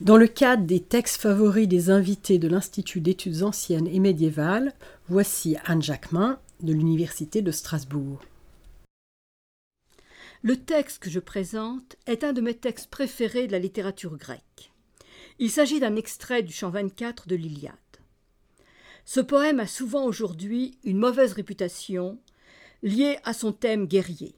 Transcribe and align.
Dans 0.00 0.16
le 0.16 0.26
cadre 0.26 0.64
des 0.64 0.80
textes 0.80 1.20
favoris 1.20 1.66
des 1.66 1.90
invités 1.90 2.38
de 2.38 2.46
l'Institut 2.46 3.00
d'études 3.00 3.42
anciennes 3.42 3.88
et 3.88 3.98
médiévales, 3.98 4.72
voici 5.08 5.56
Anne 5.64 5.82
Jacquemin 5.82 6.38
de 6.62 6.72
l'Université 6.72 7.42
de 7.42 7.50
Strasbourg. 7.50 8.20
Le 10.42 10.56
texte 10.56 11.00
que 11.00 11.10
je 11.10 11.18
présente 11.18 11.96
est 12.06 12.22
un 12.22 12.32
de 12.32 12.40
mes 12.40 12.54
textes 12.54 12.88
préférés 12.88 13.48
de 13.48 13.52
la 13.52 13.58
littérature 13.58 14.16
grecque. 14.16 14.72
Il 15.40 15.50
s'agit 15.50 15.80
d'un 15.80 15.96
extrait 15.96 16.42
du 16.42 16.52
chant 16.52 16.70
24 16.70 17.26
de 17.26 17.34
l'Iliade. 17.34 17.74
Ce 19.04 19.20
poème 19.20 19.60
a 19.60 19.66
souvent 19.66 20.04
aujourd'hui 20.04 20.78
une 20.84 20.98
mauvaise 20.98 21.32
réputation 21.32 22.18
liée 22.82 23.18
à 23.24 23.32
son 23.32 23.52
thème 23.52 23.86
guerrier. 23.86 24.34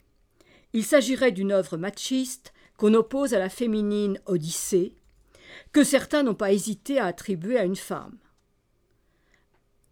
Il 0.73 0.85
s'agirait 0.85 1.33
d'une 1.33 1.53
œuvre 1.53 1.77
machiste 1.77 2.53
qu'on 2.77 2.95
oppose 2.95 3.35
à 3.35 3.39
la 3.39 3.49
féminine 3.49 4.21
Odyssée, 4.27 4.95
que 5.73 5.85
certains 5.85 6.23
n'ont 6.23 6.35
pas 6.35 6.53
hésité 6.53 6.99
à 6.99 7.07
attribuer 7.07 7.59
à 7.59 7.65
une 7.65 7.77
femme. 7.77 8.19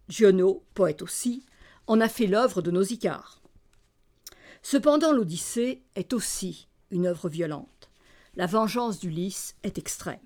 Giono, 0.09 0.63
poète 0.73 1.01
aussi, 1.01 1.45
en 1.87 2.01
a 2.01 2.09
fait 2.09 2.27
l'œuvre 2.27 2.61
de 2.61 2.71
Nausicaa. 2.71 3.23
Cependant, 4.61 5.13
l'Odyssée 5.13 5.81
est 5.95 6.13
aussi 6.13 6.67
une 6.91 7.07
œuvre 7.07 7.29
violente. 7.29 7.89
La 8.35 8.45
vengeance 8.45 8.99
d'Ulysse 8.99 9.55
est 9.63 9.77
extrême. 9.77 10.19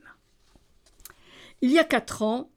Il 1.62 1.72
y 1.72 1.80
a 1.80 1.84
quatre 1.84 2.22
ans, 2.22 2.50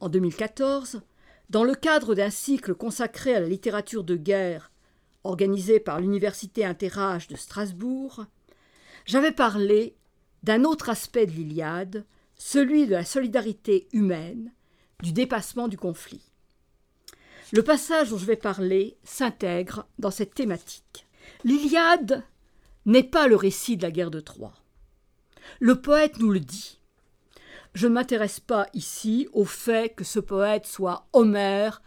en 0.00 0.08
2014, 0.08 1.02
dans 1.52 1.64
le 1.64 1.74
cadre 1.74 2.14
d'un 2.14 2.30
cycle 2.30 2.74
consacré 2.74 3.34
à 3.34 3.40
la 3.40 3.46
littérature 3.46 4.04
de 4.04 4.16
guerre 4.16 4.72
organisé 5.22 5.80
par 5.80 6.00
l'Université 6.00 6.64
Interage 6.64 7.28
de 7.28 7.36
Strasbourg, 7.36 8.24
j'avais 9.04 9.32
parlé 9.32 9.94
d'un 10.42 10.64
autre 10.64 10.88
aspect 10.88 11.26
de 11.26 11.32
l'Iliade, 11.32 12.06
celui 12.36 12.86
de 12.86 12.92
la 12.92 13.04
solidarité 13.04 13.86
humaine, 13.92 14.50
du 15.02 15.12
dépassement 15.12 15.68
du 15.68 15.76
conflit. 15.76 16.32
Le 17.52 17.62
passage 17.62 18.08
dont 18.08 18.18
je 18.18 18.24
vais 18.24 18.36
parler 18.36 18.96
s'intègre 19.04 19.86
dans 19.98 20.10
cette 20.10 20.32
thématique. 20.32 21.06
L'Iliade 21.44 22.24
n'est 22.86 23.02
pas 23.02 23.28
le 23.28 23.36
récit 23.36 23.76
de 23.76 23.82
la 23.82 23.90
guerre 23.90 24.10
de 24.10 24.20
Troie. 24.20 24.54
Le 25.60 25.78
poète 25.82 26.18
nous 26.18 26.30
le 26.30 26.40
dit. 26.40 26.78
Je 27.74 27.86
ne 27.86 27.94
m'intéresse 27.94 28.40
pas 28.40 28.66
ici 28.74 29.28
au 29.32 29.44
fait 29.44 29.94
que 29.94 30.04
ce 30.04 30.20
poète 30.20 30.66
soit 30.66 31.08
Homère, 31.12 31.82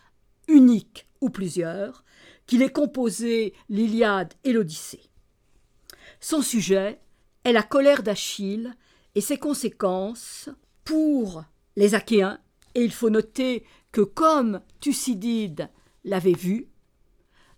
unique 0.47 1.07
ou 1.21 1.29
plusieurs, 1.29 2.03
qu'il 2.47 2.61
ait 2.61 2.71
composé 2.71 3.53
l'Iliade 3.69 4.33
et 4.43 4.53
l'Odyssée. 4.53 5.09
Son 6.19 6.41
sujet 6.41 6.99
est 7.43 7.53
la 7.53 7.63
colère 7.63 8.03
d'Achille 8.03 8.73
et 9.13 9.21
ses 9.21 9.37
conséquences 9.37 10.49
pour 10.83 11.43
les 11.75 11.95
Achéens, 11.95 12.39
et 12.73 12.83
il 12.83 12.91
faut 12.91 13.09
noter 13.09 13.63
que 13.91 14.01
comme 14.01 14.61
Thucydide 14.79 15.69
l'avait 16.03 16.33
vu, 16.33 16.67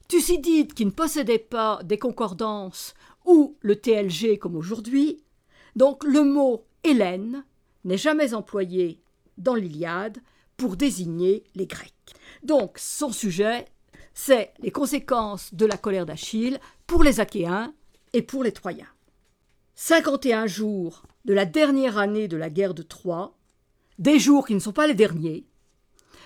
Thucydide 0.08 0.74
qui 0.74 0.86
ne 0.86 0.92
possédait 0.92 1.40
pas 1.40 1.82
des 1.84 1.98
concordances 1.98 2.94
ou 3.26 3.58
le 3.62 3.76
TLG 3.76 4.38
comme 4.40 4.56
aujourd'hui, 4.56 5.24
donc 5.76 6.04
le 6.04 6.24
mot 6.24 6.66
Hélène 6.84 7.44
n'est 7.88 7.98
jamais 7.98 8.34
employé 8.34 9.02
dans 9.38 9.56
l'Iliade 9.56 10.20
pour 10.58 10.76
désigner 10.76 11.44
les 11.56 11.68
Grecs. 11.68 11.94
Donc 12.44 12.78
son 12.78 13.12
sujet, 13.12 13.66
c'est 14.14 14.54
les 14.60 14.72
conséquences 14.72 15.54
de 15.54 15.66
la 15.66 15.78
colère 15.78 16.06
d'Achille 16.06 16.60
pour 16.86 17.04
les 17.04 17.20
Achéens 17.20 17.74
et 18.14 18.22
pour 18.22 18.44
les 18.44 18.52
Troyens. 18.52 18.88
51 19.76 20.48
jours 20.48 21.04
de 21.26 21.34
la 21.34 21.46
dernière 21.46 21.98
année 21.98 22.28
de 22.28 22.38
la 22.38 22.50
guerre 22.50 22.74
de 22.74 22.82
Troie, 22.82 23.38
des 24.00 24.20
jours 24.20 24.48
qui 24.48 24.56
ne 24.56 24.60
sont 24.60 24.74
pas 24.74 24.88
les 24.88 24.96
derniers. 24.96 25.46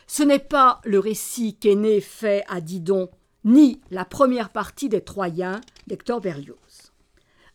Ce 0.08 0.24
n'est 0.24 0.40
pas 0.40 0.82
le 0.84 1.00
récit 1.00 1.56
qu'Aîné 1.58 2.02
fait 2.02 2.44
à 2.48 2.62
Didon, 2.62 3.10
ni 3.44 3.82
la 3.92 4.06
première 4.06 4.50
partie 4.50 4.90
des 4.90 5.02
Troyens 5.02 5.62
d'Hector 5.88 6.22
Berlioz. 6.22 6.92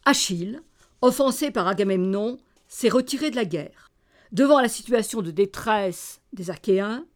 Achille, 0.04 0.60
offensé 1.02 1.50
par 1.50 1.66
Agamemnon, 1.66 2.38
s'est 2.68 2.88
retiré 2.88 3.30
de 3.30 3.36
la 3.36 3.44
guerre. 3.44 3.85
Devant 4.32 4.60
la 4.60 4.68
situation 4.68 5.22
de 5.22 5.30
détresse 5.30 6.20
des 6.32 6.50
Achéens, 6.50 7.06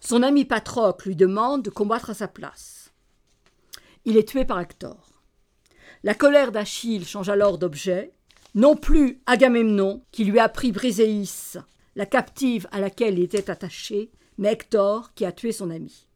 son 0.00 0.22
ami 0.22 0.44
Patrocle 0.44 1.08
lui 1.08 1.16
demande 1.16 1.62
de 1.62 1.70
combattre 1.70 2.10
à 2.10 2.14
sa 2.14 2.28
place. 2.28 2.92
Il 4.04 4.16
est 4.16 4.28
tué 4.28 4.44
par 4.44 4.60
Hector. 4.60 5.22
La 6.04 6.14
colère 6.14 6.52
d'Achille 6.52 7.06
change 7.06 7.28
alors 7.28 7.58
d'objet 7.58 8.12
non 8.54 8.76
plus 8.76 9.20
Agamemnon, 9.26 10.02
qui 10.10 10.24
lui 10.24 10.38
a 10.38 10.48
pris 10.48 10.72
Briséis, 10.72 11.56
la 11.96 12.06
captive 12.06 12.66
à 12.72 12.80
laquelle 12.80 13.18
il 13.18 13.24
était 13.24 13.50
attaché, 13.50 14.10
mais 14.36 14.52
Hector, 14.52 15.12
qui 15.14 15.24
a 15.24 15.32
tué 15.32 15.52
son 15.52 15.70
ami. 15.70 16.06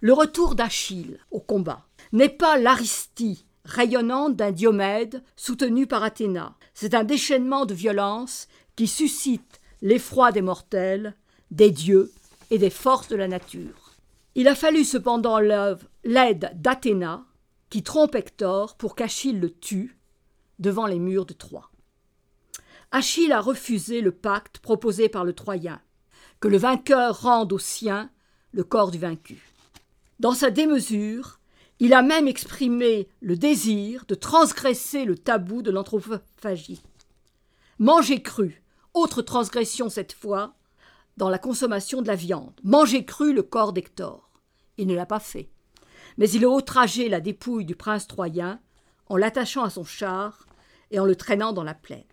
Le 0.00 0.12
retour 0.12 0.54
d'Achille 0.54 1.18
au 1.30 1.40
combat 1.40 1.86
n'est 2.12 2.28
pas 2.28 2.58
l'aristie 2.58 3.46
rayonnante 3.64 4.36
d'un 4.36 4.52
Diomède 4.52 5.22
soutenu 5.36 5.86
par 5.86 6.02
Athéna. 6.02 6.56
C'est 6.74 6.94
un 6.94 7.04
déchaînement 7.04 7.66
de 7.66 7.74
violence 7.74 8.48
qui 8.76 8.86
suscite 8.86 9.59
l'effroi 9.82 10.32
des 10.32 10.42
mortels, 10.42 11.14
des 11.50 11.70
dieux 11.70 12.12
et 12.50 12.58
des 12.58 12.70
forces 12.70 13.08
de 13.08 13.16
la 13.16 13.28
nature. 13.28 13.96
Il 14.34 14.48
a 14.48 14.54
fallu 14.54 14.84
cependant 14.84 15.38
l'aide 15.38 16.50
d'Athéna, 16.54 17.24
qui 17.68 17.82
trompe 17.82 18.14
Hector 18.14 18.76
pour 18.76 18.96
qu'Achille 18.96 19.38
le 19.38 19.50
tue 19.50 19.96
devant 20.58 20.86
les 20.86 20.98
murs 20.98 21.26
de 21.26 21.32
Troie. 21.32 21.70
Achille 22.90 23.32
a 23.32 23.40
refusé 23.40 24.00
le 24.00 24.10
pacte 24.10 24.58
proposé 24.58 25.08
par 25.08 25.24
le 25.24 25.32
Troyen, 25.32 25.80
que 26.40 26.48
le 26.48 26.56
vainqueur 26.56 27.22
rende 27.22 27.52
au 27.52 27.58
sien 27.58 28.10
le 28.52 28.64
corps 28.64 28.90
du 28.90 28.98
vaincu. 28.98 29.38
Dans 30.18 30.34
sa 30.34 30.50
démesure, 30.50 31.38
il 31.78 31.94
a 31.94 32.02
même 32.02 32.28
exprimé 32.28 33.08
le 33.20 33.36
désir 33.36 34.04
de 34.06 34.14
transgresser 34.14 35.04
le 35.04 35.16
tabou 35.16 35.62
de 35.62 35.70
l'anthropophagie. 35.70 36.82
Manger 37.78 38.20
cru, 38.20 38.62
autre 38.94 39.22
transgression 39.22 39.88
cette 39.88 40.12
fois, 40.12 40.54
dans 41.16 41.28
la 41.28 41.38
consommation 41.38 42.02
de 42.02 42.06
la 42.06 42.16
viande. 42.16 42.58
Manger 42.62 43.04
cru 43.04 43.32
le 43.32 43.42
corps 43.42 43.72
d'Hector. 43.72 44.30
Il 44.78 44.86
ne 44.86 44.94
l'a 44.94 45.06
pas 45.06 45.20
fait. 45.20 45.50
Mais 46.18 46.30
il 46.30 46.44
a 46.44 46.48
outragé 46.48 47.08
la 47.08 47.20
dépouille 47.20 47.64
du 47.64 47.76
prince 47.76 48.06
troyen 48.06 48.60
en 49.08 49.16
l'attachant 49.16 49.64
à 49.64 49.70
son 49.70 49.84
char 49.84 50.46
et 50.90 50.98
en 50.98 51.04
le 51.04 51.16
traînant 51.16 51.52
dans 51.52 51.64
la 51.64 51.74
plaine 51.74 52.04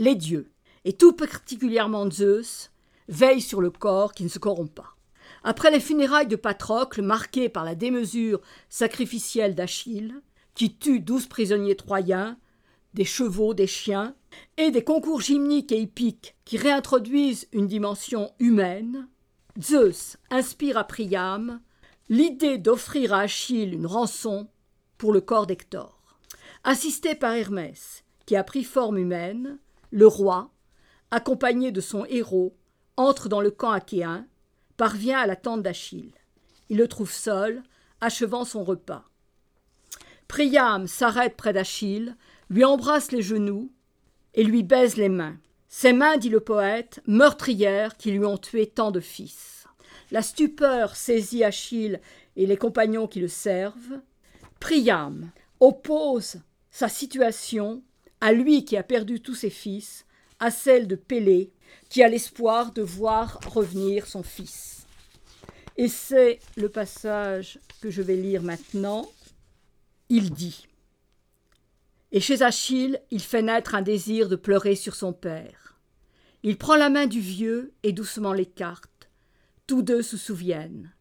les 0.00 0.14
dieux, 0.14 0.50
et 0.84 0.94
tout 0.94 1.12
particulièrement 1.12 2.10
Zeus, 2.10 2.70
veillent 3.08 3.42
sur 3.42 3.60
le 3.60 3.70
corps 3.70 4.12
qui 4.12 4.24
ne 4.24 4.28
se 4.28 4.38
corrompt 4.38 4.74
pas. 4.74 4.96
Après 5.44 5.70
les 5.70 5.80
funérailles 5.80 6.26
de 6.26 6.36
Patrocle, 6.36 7.02
marquées 7.02 7.48
par 7.48 7.64
la 7.64 7.74
démesure 7.74 8.40
sacrificielle 8.68 9.54
d'Achille, 9.54 10.20
qui 10.54 10.76
tue 10.76 11.00
douze 11.00 11.26
prisonniers 11.26 11.76
troyens, 11.76 12.38
des 12.94 13.04
chevaux, 13.04 13.54
des 13.54 13.66
chiens, 13.66 14.14
et 14.56 14.70
des 14.70 14.84
concours 14.84 15.20
gymniques 15.20 15.72
et 15.72 15.80
hippiques 15.80 16.36
qui 16.44 16.56
réintroduisent 16.56 17.48
une 17.52 17.66
dimension 17.66 18.32
humaine, 18.38 19.08
Zeus 19.60 20.16
inspire 20.30 20.78
à 20.78 20.84
Priam 20.84 21.60
l'idée 22.08 22.58
d'offrir 22.58 23.14
à 23.14 23.20
Achille 23.20 23.72
une 23.72 23.86
rançon 23.86 24.48
pour 24.98 25.12
le 25.12 25.20
corps 25.20 25.46
d'Hector. 25.46 26.18
Assisté 26.64 27.14
par 27.14 27.32
Hermès, 27.32 28.04
qui 28.26 28.36
a 28.36 28.44
pris 28.44 28.64
forme 28.64 28.98
humaine, 28.98 29.58
le 29.90 30.06
roi, 30.06 30.50
accompagné 31.10 31.72
de 31.72 31.80
son 31.80 32.04
héros, 32.06 32.56
entre 32.96 33.28
dans 33.28 33.40
le 33.40 33.50
camp 33.50 33.70
achéen, 33.70 34.26
parvient 34.76 35.18
à 35.18 35.26
la 35.26 35.36
tente 35.36 35.62
d'Achille. 35.62 36.12
Il 36.68 36.78
le 36.78 36.88
trouve 36.88 37.10
seul, 37.10 37.62
achevant 38.00 38.44
son 38.44 38.62
repas. 38.62 39.04
Priam 40.28 40.86
s'arrête 40.86 41.36
près 41.36 41.52
d'Achille, 41.52 42.16
lui 42.50 42.64
embrasse 42.64 43.10
les 43.10 43.22
genoux 43.22 43.72
et 44.34 44.44
lui 44.44 44.62
baise 44.62 44.96
les 44.96 45.08
mains. 45.08 45.36
Ses 45.68 45.92
mains, 45.92 46.16
dit 46.16 46.28
le 46.28 46.40
poète, 46.40 47.00
meurtrières 47.06 47.96
qui 47.96 48.10
lui 48.10 48.24
ont 48.24 48.38
tué 48.38 48.66
tant 48.66 48.90
de 48.90 49.00
fils. 49.00 49.66
La 50.10 50.22
stupeur 50.22 50.96
saisit 50.96 51.44
Achille 51.44 52.00
et 52.36 52.46
les 52.46 52.56
compagnons 52.56 53.06
qui 53.06 53.20
le 53.20 53.28
servent. 53.28 54.00
Priam 54.58 55.30
oppose 55.60 56.40
sa 56.70 56.88
situation 56.88 57.82
à 58.20 58.32
lui 58.32 58.64
qui 58.64 58.76
a 58.76 58.82
perdu 58.82 59.20
tous 59.20 59.34
ses 59.34 59.50
fils, 59.50 60.04
à 60.40 60.50
celle 60.50 60.86
de 60.86 60.96
Pélée, 60.96 61.52
qui 61.88 62.02
a 62.02 62.08
l'espoir 62.08 62.72
de 62.72 62.82
voir 62.82 63.40
revenir 63.46 64.06
son 64.06 64.22
fils. 64.22 64.86
Et 65.76 65.88
c'est 65.88 66.40
le 66.56 66.68
passage 66.68 67.58
que 67.80 67.90
je 67.90 68.02
vais 68.02 68.16
lire 68.16 68.42
maintenant. 68.42 69.08
Il 70.08 70.30
dit 70.30 70.66
Et 72.12 72.20
chez 72.20 72.42
Achille, 72.42 73.00
il 73.10 73.20
fait 73.20 73.42
naître 73.42 73.74
un 73.74 73.82
désir 73.82 74.28
de 74.28 74.36
pleurer 74.36 74.74
sur 74.74 74.94
son 74.94 75.12
père. 75.12 75.78
Il 76.42 76.58
prend 76.58 76.76
la 76.76 76.90
main 76.90 77.06
du 77.06 77.20
vieux 77.20 77.72
et 77.82 77.92
doucement 77.92 78.32
l'écarte. 78.32 79.10
Tous 79.66 79.82
deux 79.82 80.02
se 80.02 80.16
souviennent. 80.16 80.92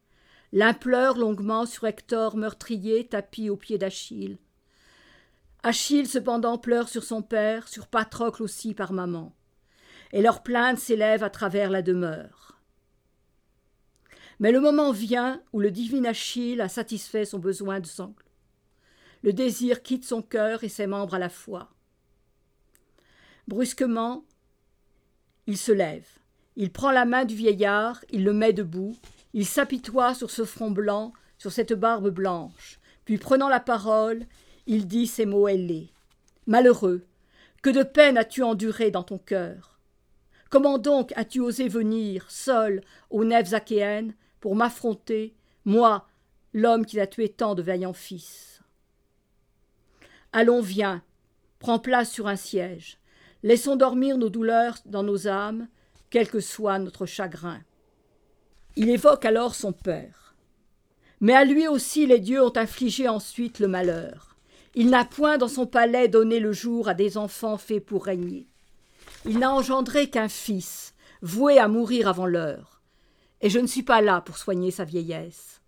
L'un 0.51 0.73
pleure 0.73 1.17
longuement 1.17 1.65
sur 1.65 1.85
Hector 1.85 2.35
meurtrier, 2.35 3.07
tapis 3.07 3.49
aux 3.49 3.57
pieds 3.57 3.77
d'Achille. 3.77 4.37
Achille 5.63 6.07
cependant 6.07 6.57
pleure 6.57 6.89
sur 6.89 7.03
son 7.03 7.21
père, 7.21 7.67
sur 7.67 7.87
Patrocle 7.87 8.43
aussi 8.43 8.73
par 8.73 8.93
maman. 8.93 9.35
Et 10.11 10.21
leur 10.21 10.43
plainte 10.43 10.79
s'élève 10.79 11.23
à 11.23 11.29
travers 11.29 11.69
la 11.69 11.81
demeure. 11.81 12.59
Mais 14.39 14.51
le 14.51 14.61
moment 14.61 14.91
vient 14.91 15.41
où 15.53 15.59
le 15.59 15.69
divin 15.69 16.05
Achille 16.05 16.61
a 16.61 16.69
satisfait 16.69 17.25
son 17.25 17.39
besoin 17.39 17.79
de 17.79 17.87
sang. 17.87 18.15
Le 19.23 19.33
désir 19.33 19.83
quitte 19.83 20.05
son 20.05 20.21
cœur 20.21 20.63
et 20.63 20.69
ses 20.69 20.87
membres 20.87 21.15
à 21.15 21.19
la 21.19 21.29
fois. 21.29 21.69
Brusquement, 23.47 24.23
il 25.47 25.57
se 25.57 25.71
lève. 25.71 26.07
Il 26.55 26.71
prend 26.71 26.91
la 26.91 27.05
main 27.05 27.25
du 27.25 27.35
vieillard, 27.35 28.03
il 28.11 28.23
le 28.23 28.33
met 28.33 28.53
debout, 28.53 28.95
il 29.33 29.45
s'apitoie 29.45 30.13
sur 30.13 30.29
ce 30.29 30.45
front 30.45 30.71
blanc, 30.71 31.13
sur 31.37 31.51
cette 31.51 31.73
barbe 31.73 32.09
blanche, 32.09 32.79
puis 33.05 33.17
prenant 33.17 33.49
la 33.49 33.59
parole, 33.59 34.25
il 34.67 34.87
dit 34.87 35.07
ces 35.07 35.25
mots 35.25 35.47
ailés. 35.47 35.89
Malheureux, 36.47 37.05
que 37.61 37.69
de 37.69 37.83
peine 37.83 38.17
as-tu 38.17 38.43
enduré 38.43 38.91
dans 38.91 39.03
ton 39.03 39.17
cœur 39.17 39.79
Comment 40.49 40.77
donc 40.77 41.13
as-tu 41.15 41.39
osé 41.39 41.67
venir, 41.67 42.29
seul, 42.29 42.81
aux 43.09 43.23
nefs 43.23 43.53
achéennes, 43.53 44.15
pour 44.39 44.55
m'affronter, 44.55 45.35
moi, 45.65 46.07
l'homme 46.53 46.85
qui 46.85 46.99
a 46.99 47.07
tué 47.07 47.29
tant 47.29 47.55
de 47.55 47.61
vaillants 47.61 47.93
fils? 47.93 48.58
Allons, 50.31 50.61
viens, 50.61 51.01
prends 51.59 51.79
place 51.79 52.11
sur 52.11 52.27
un 52.27 52.35
siège. 52.35 52.97
Laissons 53.41 53.75
dormir 53.75 54.17
nos 54.17 54.29
douleurs 54.29 54.77
dans 54.85 55.03
nos 55.03 55.27
âmes, 55.27 55.67
quel 56.09 56.29
que 56.29 56.39
soit 56.39 56.77
notre 56.77 57.05
chagrin. 57.05 57.61
Il 58.75 58.89
évoque 58.89 59.25
alors 59.25 59.55
son 59.55 59.73
père. 59.73 60.35
Mais 61.21 61.33
à 61.33 61.45
lui 61.45 61.67
aussi 61.67 62.05
les 62.05 62.19
dieux 62.19 62.43
ont 62.43 62.55
infligé 62.55 63.07
ensuite 63.07 63.59
le 63.59 63.67
malheur. 63.67 64.35
Il 64.75 64.89
n'a 64.89 65.03
point 65.03 65.37
dans 65.37 65.47
son 65.47 65.65
palais 65.65 66.07
donné 66.07 66.39
le 66.39 66.53
jour 66.53 66.87
à 66.87 66.93
des 66.93 67.17
enfants 67.17 67.57
faits 67.57 67.83
pour 67.83 68.05
régner. 68.05 68.47
Il 69.25 69.39
n'a 69.39 69.51
engendré 69.51 70.09
qu'un 70.09 70.29
fils, 70.29 70.93
voué 71.21 71.57
à 71.57 71.67
mourir 71.67 72.07
avant 72.07 72.27
l'heure. 72.27 72.81
Et 73.41 73.49
je 73.49 73.59
ne 73.59 73.67
suis 73.67 73.83
pas 73.83 74.01
là 74.01 74.21
pour 74.21 74.37
soigner 74.37 74.71
sa 74.71 74.85
vieillesse. 74.85 75.61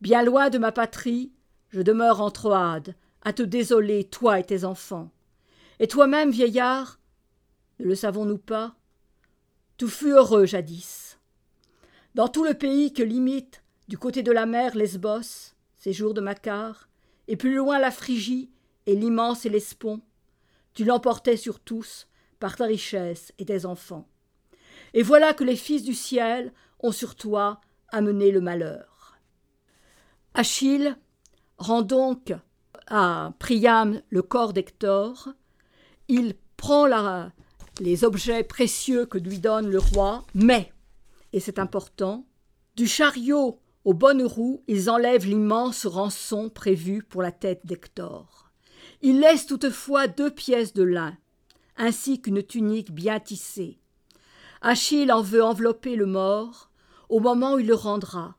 Bien 0.00 0.22
loin 0.22 0.48
de 0.48 0.58
ma 0.58 0.72
patrie, 0.72 1.32
je 1.70 1.82
demeure 1.82 2.20
en 2.20 2.30
Troade, 2.30 2.94
à 3.26 3.32
te 3.32 3.42
désoler, 3.42 4.04
toi 4.04 4.38
et 4.38 4.44
tes 4.44 4.62
enfants. 4.64 5.10
Et 5.80 5.88
toi-même, 5.88 6.30
vieillard, 6.30 7.00
ne 7.80 7.86
le 7.86 7.96
savons-nous 7.96 8.38
pas? 8.38 8.76
Tout 9.78 9.88
fut 9.88 10.10
heureux 10.10 10.46
jadis. 10.46 11.18
Dans 12.14 12.28
tout 12.28 12.44
le 12.44 12.54
pays 12.54 12.92
que 12.92 13.02
limite, 13.02 13.64
du 13.88 13.98
côté 13.98 14.22
de 14.22 14.30
la 14.30 14.46
mer, 14.46 14.76
Lesbos, 14.76 15.56
séjour 15.76 16.14
de 16.14 16.20
Macar, 16.20 16.88
et 17.26 17.34
plus 17.36 17.56
loin 17.56 17.80
la 17.80 17.90
Phrygie 17.90 18.48
et 18.86 18.94
l'immense 18.94 19.44
Hellespont, 19.44 20.02
tu 20.72 20.84
l'emportais 20.84 21.36
sur 21.36 21.58
tous 21.58 22.06
par 22.38 22.54
ta 22.54 22.66
richesse 22.66 23.32
et 23.40 23.44
tes 23.44 23.66
enfants. 23.66 24.06
Et 24.94 25.02
voilà 25.02 25.34
que 25.34 25.42
les 25.42 25.56
fils 25.56 25.82
du 25.82 25.94
ciel 25.94 26.52
ont 26.78 26.92
sur 26.92 27.16
toi 27.16 27.60
amené 27.88 28.30
le 28.30 28.40
malheur. 28.40 29.18
Achille 30.32 30.94
rend 31.58 31.82
donc 31.82 32.32
à 32.86 33.32
Priam 33.38 34.00
le 34.10 34.22
corps 34.22 34.52
d'Hector, 34.52 35.28
il 36.08 36.34
prend 36.56 36.86
la, 36.86 37.32
les 37.80 38.04
objets 38.04 38.44
précieux 38.44 39.06
que 39.06 39.18
lui 39.18 39.38
donne 39.38 39.68
le 39.68 39.78
roi, 39.78 40.24
mais, 40.34 40.72
et 41.32 41.40
c'est 41.40 41.58
important, 41.58 42.26
du 42.76 42.86
chariot 42.86 43.60
aux 43.84 43.94
bonnes 43.94 44.24
roues, 44.24 44.62
ils 44.66 44.90
enlèvent 44.90 45.26
l'immense 45.26 45.86
rançon 45.86 46.48
prévue 46.48 47.02
pour 47.02 47.22
la 47.22 47.32
tête 47.32 47.64
d'Hector. 47.64 48.50
Ils 49.02 49.20
laissent 49.20 49.46
toutefois 49.46 50.08
deux 50.08 50.30
pièces 50.30 50.72
de 50.72 50.82
lin, 50.82 51.16
ainsi 51.76 52.20
qu'une 52.20 52.42
tunique 52.42 52.92
bien 52.92 53.20
tissée. 53.20 53.78
Achille 54.60 55.12
en 55.12 55.22
veut 55.22 55.44
envelopper 55.44 55.96
le 55.96 56.06
mort 56.06 56.70
au 57.08 57.20
moment 57.20 57.54
où 57.54 57.58
il 57.58 57.66
le 57.66 57.74
rendra, 57.74 58.36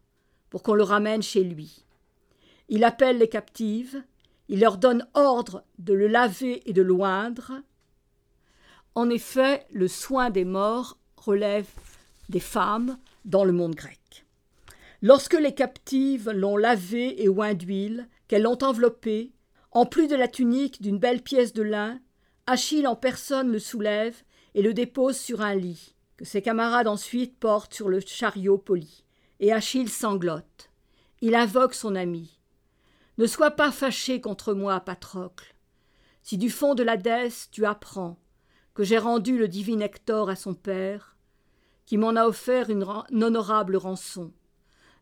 pour 0.50 0.64
qu'on 0.64 0.74
le 0.74 0.84
ramène 0.84 1.22
chez 1.22 1.44
lui. 1.44 1.86
Il 2.70 2.84
appelle 2.84 3.18
les 3.18 3.30
captives, 3.30 4.04
il 4.50 4.60
leur 4.60 4.78
donne 4.78 5.08
ordre 5.14 5.64
de 5.80 5.94
le 5.94 6.08
laver 6.08 6.68
et 6.70 6.74
de 6.74 6.82
loindre, 6.82 7.54
en 8.98 9.12
effet, 9.12 9.64
le 9.72 9.88
soin 9.88 10.32
des 10.32 10.44
morts 10.44 10.98
relève 11.18 11.68
des 12.30 12.40
femmes 12.40 12.98
dans 13.26 13.44
le 13.44 13.52
monde 13.52 13.76
grec. 13.76 14.26
Lorsque 15.04 15.40
les 15.40 15.54
captives 15.54 16.32
l'ont 16.32 16.58
lavé 16.58 17.22
et 17.22 17.30
oint 17.30 17.54
d'huile, 17.54 18.08
qu'elles 18.28 18.42
l'ont 18.42 18.58
enveloppé, 18.64 19.34
en 19.72 19.86
plus 19.86 20.08
de 20.08 20.16
la 20.16 20.28
tunique 20.28 20.82
d'une 20.82 20.98
belle 20.98 21.22
pièce 21.22 21.54
de 21.54 21.62
lin, 21.62 22.00
Achille 22.48 22.88
en 22.88 22.96
personne 22.96 23.52
le 23.52 23.60
soulève 23.60 24.24
et 24.56 24.64
le 24.64 24.74
dépose 24.74 25.18
sur 25.18 25.42
un 25.42 25.54
lit, 25.54 25.94
que 26.18 26.26
ses 26.26 26.42
camarades 26.42 26.88
ensuite 26.88 27.38
portent 27.38 27.76
sur 27.76 27.90
le 27.90 28.00
chariot 28.00 28.58
poli. 28.58 29.04
Et 29.40 29.54
Achille 29.54 29.90
sanglote. 29.90 30.72
Il 31.22 31.36
invoque 31.36 31.76
son 31.76 31.94
ami. 31.94 32.37
Ne 33.18 33.26
sois 33.26 33.52
pas 33.52 33.72
fâché 33.72 34.22
contre 34.22 34.54
moi, 34.54 34.80
Patrocle. 34.80 35.56
Si 36.22 36.38
du 36.38 36.50
fond 36.50 36.76
de 36.76 36.84
l'Hadès 36.84 37.50
tu 37.52 37.66
apprends 37.66 38.20
que 38.74 38.84
j'ai 38.84 39.00
rendu 39.00 39.40
le 39.40 39.48
divin 39.48 39.80
Hector 39.80 40.30
à 40.30 40.36
son 40.36 40.54
père, 40.54 41.18
qui 41.88 41.98
m'en 41.98 42.16
a 42.16 42.26
offert 42.28 42.70
une, 42.70 42.84
honorable 43.24 43.76
rançon. 43.78 44.32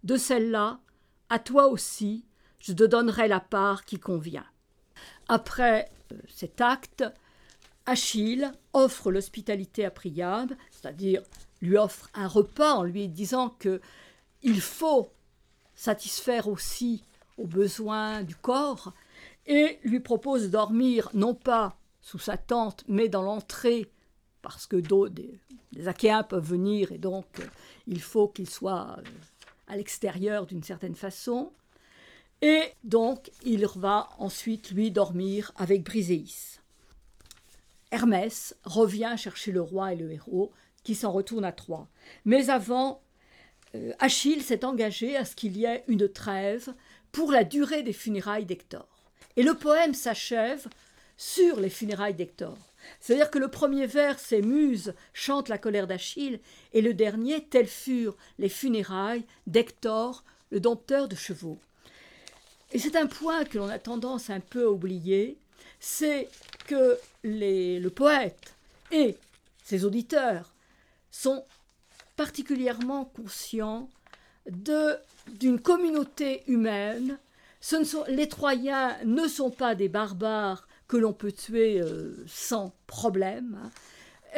De 0.04 0.16
celle-là, 0.16 0.80
à 1.30 1.40
toi 1.40 1.68
aussi, 1.68 2.24
je 2.60 2.72
te 2.72 2.84
donnerai 2.84 3.28
la 3.28 3.42
part 3.42 3.84
qui 3.84 4.00
convient. 4.00 4.46
Après 5.28 5.92
euh, 6.14 6.18
cet 6.30 6.62
acte, 6.62 7.04
Achille 7.86 8.50
offre 8.72 9.12
l'hospitalité 9.12 9.84
à 9.84 9.92
Priam, 9.92 10.48
c'est-à-dire 10.72 11.22
lui 11.62 11.78
offre 11.78 12.10
un 12.14 12.28
repas 12.28 12.76
en 12.76 12.84
lui 12.84 13.10
disant 13.10 13.50
que 13.50 13.82
il 14.42 14.62
faut 14.62 15.12
satisfaire 15.74 16.48
aussi 16.48 17.04
aux 17.38 17.48
besoins 17.48 18.24
du 18.24 18.36
corps, 18.36 18.94
et 19.48 19.80
lui 19.84 20.00
propose 20.00 20.50
dormir 20.50 21.10
non 21.14 21.36
pas 21.36 21.78
sous 22.02 22.20
sa 22.20 22.38
tente, 22.38 22.84
mais 22.88 23.10
dans 23.10 23.22
l'entrée, 23.22 23.90
parce 24.42 24.68
que 24.68 24.78
des, 24.78 25.40
des 25.72 25.88
Achéens 25.88 26.24
peuvent 26.24 26.48
venir 26.48 26.92
et 26.92 26.98
donc 26.98 27.26
euh, 27.40 27.46
il 27.88 28.02
faut 28.02 28.28
qu'il 28.28 28.50
soit 28.50 28.98
euh, 28.98 29.02
à 29.68 29.76
l'extérieur 29.76 30.46
d'une 30.46 30.64
certaine 30.64 30.96
façon. 30.96 31.52
Et 32.42 32.62
donc 32.84 33.32
il 33.44 33.65
va 33.75 34.10
ensuite 34.20 34.72
lui 34.72 34.92
dormir 34.92 35.51
avec 35.56 35.84
Briséis. 35.84 36.60
Hermès 37.92 38.56
revient 38.63 39.15
chercher 39.18 39.51
le 39.51 39.62
roi 39.62 39.94
et 39.94 39.96
le 39.96 40.12
héros 40.12 40.51
qui 40.84 40.96
s'en 40.96 41.12
retournent 41.12 41.46
à 41.46 41.51
Troie. 41.51 41.88
Mais 42.25 42.50
avant, 42.50 43.01
euh, 43.74 43.94
Achille 44.00 44.44
s'est 44.44 44.63
engagé 44.63 45.18
à 45.18 45.25
ce 45.25 45.36
qu'il 45.36 45.58
y 45.58 45.65
ait 45.65 45.84
une 45.88 46.08
trêve 46.08 46.74
pour 47.15 47.31
la 47.31 47.45
durée 47.45 47.81
des 47.81 47.93
funérailles 47.93 48.43
d'Hector. 48.43 48.89
Et 49.38 49.43
le 49.43 49.53
poème 49.53 49.93
s'achève 49.93 50.67
sur 51.15 51.62
les 51.62 51.69
funérailles 51.69 52.13
d'Hector. 52.13 52.57
C'est-à-dire 53.00 53.31
que 53.31 53.39
le 53.39 53.48
premier 53.48 53.88
vers, 53.88 54.19
c'est 54.19 54.41
Muse 54.41 54.93
chante 55.13 55.48
la 55.48 55.57
colère 55.57 55.88
d'Achille, 55.88 56.41
et 56.74 56.81
le 56.81 56.93
dernier, 56.93 57.45
telles 57.45 57.69
furent 57.69 58.17
les 58.38 58.50
funérailles 58.50 59.24
d'Hector, 59.48 60.25
le 60.51 60.60
dompteur 60.60 61.07
de 61.07 61.15
chevaux. 61.15 61.57
Et 62.74 62.79
c'est 62.79 62.98
un 62.98 63.07
point 63.07 63.45
que 63.45 63.60
l'on 63.60 63.69
a 63.69 63.79
tendance 63.79 64.29
un 64.29 64.41
peu 64.41 64.65
à 64.65 64.69
oublier, 64.69 65.38
c'est 65.79 66.27
que 66.67 67.00
le 67.24 67.88
poète 67.88 68.55
et 68.91 69.15
ses 69.63 69.86
auditeurs 69.86 70.53
sont 71.12 71.45
particulièrement 72.17 73.05
conscients 73.05 73.89
d'une 74.48 75.60
communauté 75.60 76.44
humaine. 76.48 77.20
Ce 77.62 77.75
ne 77.75 77.84
sont, 77.84 78.04
les 78.08 78.28
Troyens 78.28 78.96
ne 79.06 79.28
sont 79.28 79.50
pas 79.50 79.75
des 79.75 79.90
barbares 79.90 80.68
que 80.88 80.98
l'on 80.98 81.14
peut 81.14 81.32
tuer 81.32 81.82
euh, 81.82 82.24
sans 82.28 82.75
problème. 82.86 83.72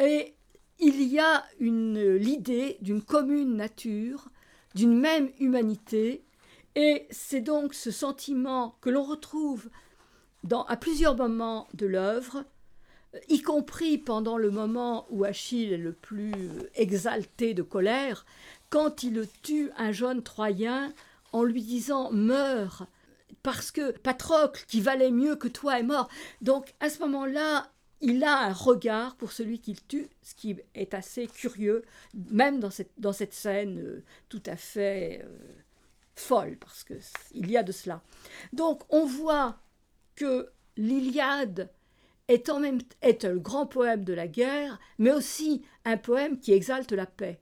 Et 0.00 0.34
il 0.78 1.02
y 1.02 1.18
a 1.18 1.44
l'idée 1.60 2.78
d'une 2.80 3.02
commune 3.02 3.56
nature, 3.56 4.28
d'une 4.74 4.98
même 4.98 5.30
humanité, 5.40 6.24
et 6.74 7.06
c'est 7.10 7.40
donc 7.40 7.74
ce 7.74 7.90
sentiment 7.90 8.76
que 8.80 8.90
l'on 8.90 9.02
retrouve 9.02 9.68
à 10.68 10.76
plusieurs 10.76 11.16
moments 11.16 11.66
de 11.74 11.86
l'œuvre, 11.86 12.44
y 13.28 13.42
compris 13.42 13.98
pendant 13.98 14.38
le 14.38 14.50
moment 14.50 15.06
où 15.10 15.24
Achille 15.24 15.72
est 15.72 15.78
le 15.78 15.92
plus 15.92 16.32
exalté 16.74 17.54
de 17.54 17.62
colère, 17.62 18.24
quand 18.70 19.02
il 19.02 19.26
tue 19.42 19.70
un 19.76 19.92
jeune 19.92 20.22
Troyen 20.22 20.92
en 21.32 21.42
lui 21.42 21.62
disant 21.62 22.10
Meurs 22.12 22.86
parce 23.42 23.70
que 23.70 23.92
Patrocle, 23.92 24.64
qui 24.66 24.80
valait 24.80 25.10
mieux 25.10 25.36
que 25.36 25.48
toi, 25.48 25.78
est 25.78 25.84
mort. 25.84 26.08
Donc 26.42 26.74
à 26.80 26.90
ce 26.90 26.98
moment-là, 27.00 27.70
il 28.00 28.22
a 28.24 28.40
un 28.40 28.52
regard 28.52 29.16
pour 29.16 29.32
celui 29.32 29.58
qu'il 29.58 29.82
tue, 29.84 30.08
ce 30.22 30.34
qui 30.34 30.56
est 30.74 30.94
assez 30.94 31.26
curieux, 31.26 31.84
même 32.30 32.60
dans 32.60 32.70
cette, 32.70 32.92
dans 32.98 33.12
cette 33.12 33.34
scène 33.34 33.78
euh, 33.80 34.04
tout 34.28 34.42
à 34.46 34.56
fait 34.56 35.22
euh, 35.24 35.28
folle, 36.14 36.56
parce 36.58 36.84
qu'il 36.84 37.50
y 37.50 37.56
a 37.56 37.62
de 37.62 37.72
cela. 37.72 38.02
Donc 38.52 38.82
on 38.90 39.04
voit 39.04 39.58
que 40.14 40.50
l'Iliade 40.76 41.70
est, 42.28 42.50
en 42.50 42.60
même, 42.60 42.80
est 43.02 43.24
un 43.24 43.36
grand 43.36 43.66
poème 43.66 44.04
de 44.04 44.12
la 44.12 44.28
guerre, 44.28 44.78
mais 44.98 45.10
aussi 45.10 45.64
un 45.84 45.96
poème 45.96 46.38
qui 46.38 46.52
exalte 46.52 46.92
la 46.92 47.06
paix. 47.06 47.40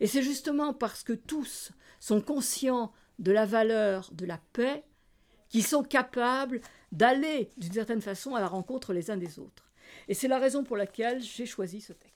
Et 0.00 0.06
c'est 0.06 0.22
justement 0.22 0.74
parce 0.74 1.02
que 1.02 1.12
tous 1.12 1.72
sont 2.00 2.20
conscients 2.20 2.92
de 3.18 3.32
la 3.32 3.46
valeur 3.46 4.10
de 4.12 4.26
la 4.26 4.38
paix 4.52 4.84
qu'ils 5.48 5.66
sont 5.66 5.82
capables 5.82 6.60
d'aller 6.92 7.50
d'une 7.56 7.72
certaine 7.72 8.02
façon 8.02 8.34
à 8.34 8.40
la 8.40 8.48
rencontre 8.48 8.92
les 8.92 9.10
uns 9.10 9.16
des 9.16 9.38
autres. 9.38 9.70
Et 10.08 10.14
c'est 10.14 10.28
la 10.28 10.38
raison 10.38 10.64
pour 10.64 10.76
laquelle 10.76 11.22
j'ai 11.22 11.46
choisi 11.46 11.80
ce 11.80 11.92
texte. 11.92 12.15